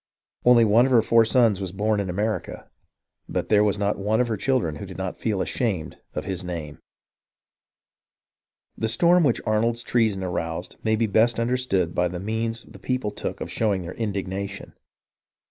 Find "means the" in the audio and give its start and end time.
12.19-12.79